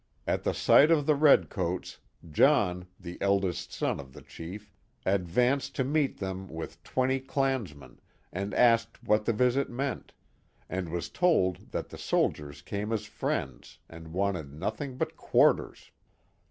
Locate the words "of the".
0.89-1.13, 3.99-4.23